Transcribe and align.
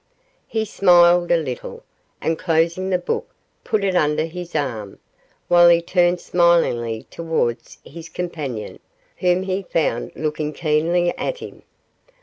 He 0.47 0.65
smiled 0.65 1.29
a 1.29 1.37
little, 1.37 1.83
and 2.21 2.39
closing 2.39 2.89
the 2.89 2.97
book 2.97 3.29
put 3.63 3.83
it 3.83 3.95
under 3.95 4.25
his 4.25 4.55
arm, 4.55 4.97
while 5.47 5.69
he 5.69 5.79
turned 5.79 6.19
smilingly 6.19 7.03
towards 7.11 7.77
his 7.83 8.09
companion, 8.09 8.79
whom 9.17 9.43
he 9.43 9.61
found 9.61 10.11
looking 10.15 10.53
keenly 10.53 11.15
at 11.19 11.37
him. 11.37 11.61